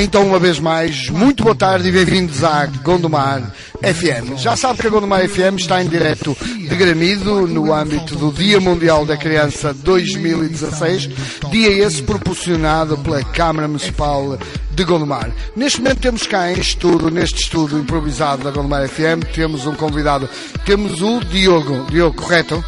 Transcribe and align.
Então, 0.00 0.24
uma 0.26 0.38
vez 0.38 0.60
mais, 0.60 1.08
muito 1.08 1.42
boa 1.42 1.56
tarde 1.56 1.88
e 1.88 1.92
bem-vindos 1.92 2.44
à 2.44 2.66
Gondomar 2.66 3.52
FM. 3.82 4.36
Já 4.36 4.56
sabe 4.56 4.80
que 4.80 4.86
a 4.86 4.90
Gondomar 4.90 5.28
FM 5.28 5.56
está 5.56 5.82
em 5.82 5.88
direto 5.88 6.36
de 6.40 6.76
Gramido, 6.76 7.48
no 7.48 7.74
âmbito 7.74 8.14
do 8.14 8.32
Dia 8.32 8.60
Mundial 8.60 9.04
da 9.04 9.16
Criança 9.16 9.74
2016, 9.74 11.08
dia 11.50 11.70
esse 11.84 12.00
proporcionado 12.02 12.96
pela 12.98 13.24
Câmara 13.24 13.66
Municipal 13.66 14.38
de 14.70 14.84
Gondomar. 14.84 15.32
Neste 15.56 15.80
momento 15.80 15.98
temos 15.98 16.26
cá 16.26 16.52
em 16.52 16.60
estudo, 16.60 17.10
neste 17.10 17.42
estudo 17.42 17.76
improvisado 17.76 18.44
da 18.44 18.50
Gondomar 18.52 18.88
FM, 18.88 19.24
temos 19.34 19.66
um 19.66 19.74
convidado, 19.74 20.28
temos 20.64 21.02
o 21.02 21.18
Diogo. 21.24 21.86
Diogo, 21.90 22.16
correto? 22.16 22.64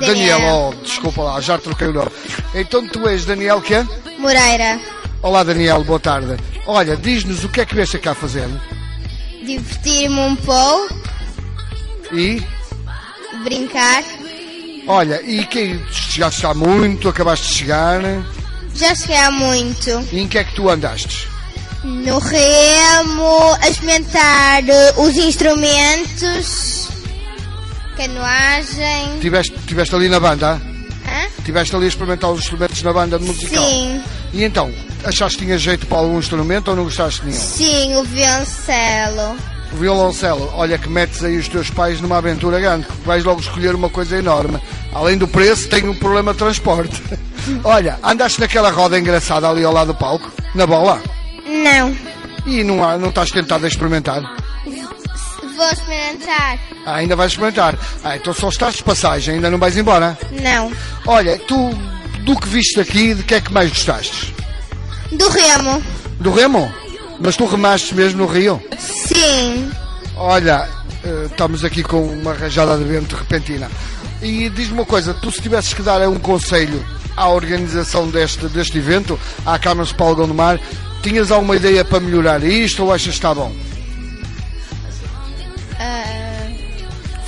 Daniel, 0.00 0.40
oh, 0.40 0.82
desculpa 0.82 1.22
lá, 1.22 1.40
já 1.40 1.58
troquei 1.58 1.88
o 1.88 1.92
nome. 1.92 2.10
Então 2.54 2.86
tu 2.88 3.06
és 3.06 3.24
Daniel 3.24 3.60
quê? 3.60 3.84
Moreira, 4.18 4.80
Olá 5.22 5.42
Daniel, 5.42 5.82
boa 5.84 5.98
tarde. 6.00 6.36
Olha, 6.66 6.96
diz-nos 6.96 7.44
o 7.44 7.48
que 7.48 7.60
é 7.60 7.66
que 7.66 7.74
vieste 7.74 7.98
cá 7.98 8.14
fazer? 8.14 8.48
divertir-me 9.44 10.18
um 10.20 10.36
pouco, 10.36 10.94
E, 12.12 12.42
brincar. 13.44 14.04
olha, 14.86 15.22
e 15.22 15.46
que 15.46 15.80
já 16.10 16.28
está 16.28 16.52
muito, 16.52 17.08
acabaste 17.08 17.48
de 17.48 17.54
chegar, 17.54 18.00
Já 18.74 18.94
cheguei 18.94 19.16
há 19.16 19.30
muito. 19.30 20.06
e 20.12 20.20
em 20.20 20.28
que 20.28 20.36
é 20.36 20.44
que 20.44 20.54
tu 20.54 20.68
andaste? 20.68 21.26
No 21.82 22.18
remo, 22.18 23.54
a 23.62 23.68
experimentar 23.70 24.68
eh, 24.68 24.92
os 24.98 25.16
instrumentos, 25.16 26.88
canoagem. 27.96 29.18
Tiveste, 29.20 29.54
tiveste 29.66 29.94
ali 29.94 30.10
na 30.10 30.20
banda? 30.20 30.60
Hã? 31.48 31.52
Tiveste 31.52 31.74
ali 31.76 31.86
a 31.86 31.88
experimentar 31.88 32.30
os 32.30 32.40
instrumentos 32.40 32.82
na 32.82 32.92
banda 32.92 33.18
musical? 33.18 33.64
Sim, 33.64 34.02
E 34.34 34.44
então, 34.44 34.70
achaste 35.04 35.38
que 35.38 35.44
tinha 35.46 35.56
jeito 35.58 35.86
para 35.86 35.98
algum 35.98 36.18
instrumento 36.18 36.68
ou 36.68 36.76
não 36.76 36.84
gostaste 36.84 37.20
de 37.22 37.28
nenhum? 37.28 37.40
sim, 37.40 37.96
o 37.96 38.04
violoncelo. 38.04 39.36
O 39.72 39.76
violoncelo, 39.76 40.50
olha 40.54 40.78
que 40.78 40.88
metes 40.88 41.22
aí 41.24 41.36
os 41.36 41.48
teus 41.48 41.68
pais 41.70 42.00
numa 42.00 42.18
aventura 42.18 42.58
grande, 42.60 42.86
porque 42.86 43.02
vais 43.06 43.22
logo 43.24 43.40
escolher 43.40 43.74
uma 43.74 43.88
coisa 43.90 44.16
enorme. 44.18 44.58
Além 44.94 45.16
do 45.18 45.26
preço, 45.28 45.68
tem 45.68 45.86
um 45.88 45.94
problema 45.94 46.32
de 46.32 46.38
transporte. 46.38 47.02
olha, 47.64 47.98
andaste 48.02 48.40
naquela 48.40 48.70
roda 48.70 48.98
engraçada 48.98 49.48
ali 49.48 49.64
ao 49.64 49.72
lado 49.72 49.88
do 49.88 49.94
palco, 49.94 50.30
na 50.54 50.66
bola, 50.66 51.02
Não, 51.46 51.94
e 52.46 52.62
não, 52.64 52.82
há- 52.82 52.96
não 52.98 53.08
estás 53.10 53.30
tentado 53.30 53.64
a 53.64 53.68
experimentar? 53.68 54.22
Vou 55.58 55.70
experimentar. 55.70 56.58
Ah, 56.86 56.94
ainda 56.94 57.16
vais 57.16 57.32
experimentar. 57.32 57.76
Ah, 58.02 58.16
então 58.16 58.32
só 58.32 58.48
estás 58.48 58.76
de 58.76 58.82
passagem, 58.84 59.34
ainda 59.34 59.50
não 59.50 59.58
vais 59.58 59.76
embora. 59.76 60.16
Não. 60.40 60.72
Olha, 61.06 61.36
tu, 61.40 61.70
do 62.20 62.38
que 62.38 62.48
viste 62.48 62.80
aqui, 62.80 63.12
de 63.12 63.22
que 63.24 63.34
é 63.34 63.40
que 63.40 63.52
mais 63.52 63.68
gostaste? 63.68 64.34
Do 65.12 65.28
remo. 65.28 65.82
Do 66.20 66.30
remo? 66.30 66.72
Mas 67.20 67.36
tu 67.36 67.44
remaste 67.46 67.94
mesmo 67.94 68.18
no 68.18 68.26
rio? 68.26 68.62
Sim. 68.78 69.70
Olha, 70.16 70.68
eh, 71.04 71.26
estamos 71.30 71.64
aqui 71.64 71.82
com 71.82 72.02
uma 72.02 72.32
rajada 72.32 72.78
de 72.78 72.84
vento 72.84 73.16
repentina. 73.16 73.68
E 74.22 74.48
diz-me 74.50 74.74
uma 74.74 74.86
coisa, 74.86 75.12
tu 75.14 75.30
se 75.30 75.42
tivesses 75.42 75.74
que 75.74 75.82
dar 75.82 76.00
um 76.08 76.18
conselho 76.18 76.84
à 77.16 77.28
organização 77.28 78.08
deste, 78.08 78.46
deste 78.46 78.78
evento, 78.78 79.18
à 79.44 79.58
Câmara 79.58 79.88
de 79.88 79.94
Gondomar, 79.94 80.60
tinhas 81.02 81.32
alguma 81.32 81.56
ideia 81.56 81.84
para 81.84 82.00
melhorar 82.00 82.42
isto 82.44 82.84
ou 82.84 82.92
achas 82.92 83.08
que 83.08 83.10
está 83.10 83.34
bom? 83.34 83.52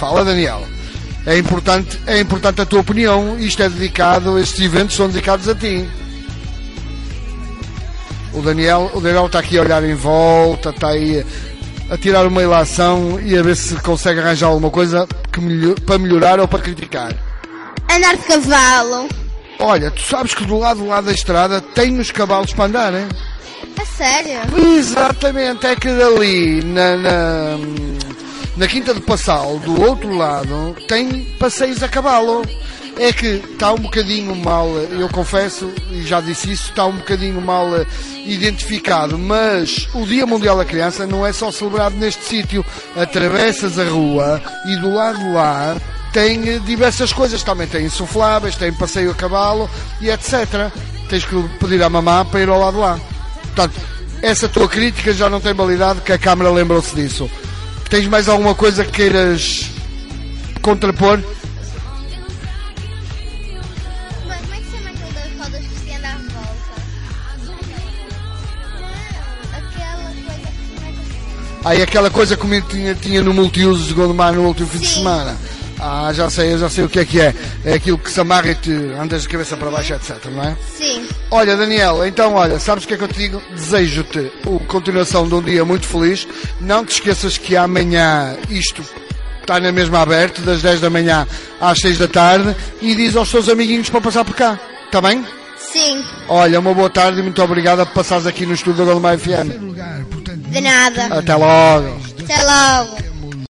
Fala, 0.00 0.25
Daniel. 0.25 0.66
É 1.27 1.37
importante, 1.37 2.00
é 2.06 2.19
importante 2.19 2.62
a 2.62 2.65
tua 2.66 2.81
opinião. 2.81 3.38
Isto 3.38 3.62
é 3.62 3.69
dedicado, 3.69 4.38
estes 4.38 4.59
eventos 4.65 4.97
são 4.97 5.06
dedicados 5.09 5.47
a 5.47 5.55
ti. 5.55 5.87
O 8.33 8.41
Daniel, 8.41 8.91
o 8.94 9.00
Daniel 9.00 9.27
está 9.27 9.41
aqui 9.41 9.59
a 9.59 9.62
olhar 9.62 9.84
em 9.84 9.94
volta, 9.94 10.71
está 10.71 10.89
aí 10.89 11.25
a 11.91 11.99
tirar 11.99 12.27
uma 12.27 12.43
ilação 12.43 13.21
e 13.21 13.37
a 13.37 13.43
ver 13.43 13.56
se 13.56 13.75
consegue 13.77 14.21
arranjar 14.21 14.47
alguma 14.47 14.71
coisa 14.71 15.06
que 15.33 15.41
melho- 15.41 15.75
para 15.83 15.99
melhorar 15.99 16.41
ou 16.41 16.49
para 16.49 16.60
criticar. 16.60 17.12
andar 17.93 18.16
de 18.16 18.22
cavalo. 18.22 19.09
Olha, 19.59 19.91
tu 19.91 20.00
sabes 20.00 20.33
que 20.33 20.44
do 20.47 20.59
lado 20.59 20.87
lá 20.87 21.00
da 21.03 21.12
estrada 21.12 21.60
tem 21.60 21.99
os 21.99 22.10
cavalos 22.10 22.55
para 22.55 22.65
andar, 22.65 22.94
hein? 22.94 23.06
A 23.78 23.84
sério? 23.84 24.41
Exatamente, 24.78 25.66
é 25.66 25.77
que 25.77 25.89
dali 25.93 26.62
na, 26.65 26.97
na, 26.97 27.59
na 28.60 28.69
Quinta 28.69 28.93
do 28.93 29.00
Passal, 29.00 29.59
do 29.60 29.81
outro 29.81 30.15
lado, 30.15 30.76
tem 30.87 31.25
passeios 31.38 31.82
a 31.82 31.88
cavalo. 31.88 32.44
É 32.98 33.10
que 33.10 33.26
está 33.26 33.72
um 33.72 33.78
bocadinho 33.78 34.37
mal, 34.37 34.69
eu 34.69 35.09
confesso, 35.09 35.72
e 35.91 36.03
já 36.03 36.21
disse 36.21 36.53
isso, 36.53 36.69
está 36.69 36.84
um 36.84 36.97
bocadinho 36.97 37.41
mal 37.41 37.66
identificado, 38.26 39.16
mas 39.16 39.88
o 39.94 40.04
Dia 40.04 40.26
Mundial 40.26 40.59
da 40.59 40.66
Criança 40.66 41.06
não 41.06 41.25
é 41.25 41.32
só 41.32 41.50
celebrado 41.50 41.97
neste 41.97 42.22
sítio. 42.22 42.62
Atravessas 42.94 43.78
a 43.78 43.84
rua 43.84 44.43
e 44.66 44.77
do 44.77 44.92
lado 44.92 45.19
de 45.19 45.32
lá 45.32 45.77
tem 46.12 46.60
diversas 46.60 47.15
coisas. 47.15 47.42
Também 47.42 47.66
tem 47.66 47.87
insufláveis, 47.87 48.56
tem 48.56 48.71
passeio 48.75 49.12
a 49.12 49.15
cavalo 49.15 49.71
e 50.03 50.10
etc. 50.10 50.71
Tens 51.09 51.25
que 51.25 51.42
pedir 51.59 51.82
à 51.82 51.88
mamã 51.88 52.27
para 52.27 52.41
ir 52.41 52.50
ao 52.50 52.60
lado 52.60 52.75
de 52.75 52.81
lá. 52.81 53.00
Portanto, 53.54 53.81
essa 54.21 54.50
tua 54.50 54.69
crítica 54.69 55.15
já 55.15 55.31
não 55.31 55.41
tem 55.41 55.54
validade, 55.54 56.03
que 56.03 56.12
a 56.12 56.19
Câmara 56.19 56.50
lembrou-se 56.50 56.94
disso. 56.94 57.31
Tens 57.91 58.06
mais 58.06 58.28
alguma 58.28 58.55
coisa 58.55 58.84
que 58.84 58.93
queiras 58.93 59.69
contrapor? 60.62 61.19
Mas 64.28 64.41
como 64.41 64.55
é 64.55 64.59
que 64.59 64.71
chama 64.71 64.91
das 65.12 65.33
rodas 65.37 65.67
que 65.67 65.75
se 65.81 65.97
anda 65.97 66.09
à 66.09 66.17
volta? 66.17 66.75
Aquela 69.56 70.05
coisa 70.05 70.49
que 70.53 70.84
é 70.84 70.93
que? 70.93 71.67
Aí 71.69 71.83
aquela 71.83 72.11
coisa 72.11 72.37
como 72.37 72.61
tinha, 72.62 72.95
tinha 72.95 73.23
no 73.23 73.34
multiuso 73.34 73.89
de 73.89 73.95
Gondomar 73.95 74.33
no 74.34 74.43
último 74.47 74.69
fim 74.69 74.78
de 74.78 74.87
Sim. 74.87 74.95
semana. 74.95 75.37
Ah, 75.82 76.12
já 76.12 76.28
sei, 76.28 76.52
eu 76.52 76.58
já 76.58 76.68
sei 76.68 76.84
o 76.84 76.88
que 76.88 76.98
é 77.00 77.04
que 77.04 77.20
é. 77.20 77.34
É 77.64 77.74
aquilo 77.74 77.96
que 77.96 78.10
se 78.10 78.20
amarra 78.20 78.50
e 78.50 78.54
te 78.54 78.70
andas 78.70 79.22
de 79.22 79.28
cabeça 79.28 79.56
para 79.56 79.70
baixo, 79.70 79.94
etc, 79.94 80.16
não 80.26 80.44
é? 80.44 80.56
Sim. 80.76 81.08
Olha, 81.30 81.56
Daniel, 81.56 82.04
então, 82.06 82.34
olha, 82.34 82.58
sabes 82.60 82.84
o 82.84 82.88
que 82.88 82.94
é 82.94 82.96
que 82.98 83.04
eu 83.04 83.08
te 83.08 83.18
digo? 83.18 83.42
Desejo-te 83.54 84.18
a 84.44 84.66
continuação 84.66 85.26
de 85.26 85.34
um 85.34 85.42
dia 85.42 85.64
muito 85.64 85.86
feliz. 85.86 86.28
Não 86.60 86.84
te 86.84 86.92
esqueças 86.92 87.38
que 87.38 87.56
amanhã 87.56 88.36
isto 88.50 88.84
está 89.41 89.58
na 89.58 89.72
mesma 89.72 90.00
aberto, 90.00 90.42
das 90.42 90.60
10 90.60 90.80
da 90.80 90.91
manhã 90.91 91.26
às 91.60 91.78
6 91.80 91.98
da 91.98 92.08
tarde, 92.08 92.54
e 92.82 92.94
diz 92.94 93.16
aos 93.16 93.30
teus 93.30 93.48
amiguinhos 93.48 93.88
para 93.88 94.02
passar 94.02 94.24
por 94.24 94.36
cá. 94.36 94.60
Está 94.84 95.00
bem? 95.00 95.24
Sim. 95.56 96.04
Olha, 96.28 96.60
uma 96.60 96.74
boa 96.74 96.91
tarde 96.91 97.20
e 97.20 97.22
muito 97.22 97.42
obrigado 97.42 97.86
por 97.86 97.94
passares 97.94 98.26
aqui 98.26 98.44
no 98.44 98.54
estúdio 98.54 98.84
da 98.84 98.92
Gondomar 98.92 99.18
FM. 99.18 99.50
De 100.50 100.60
nada. 100.60 101.06
Até 101.06 101.34
logo. 101.34 102.00
Até 102.22 102.42
logo. 102.42 103.09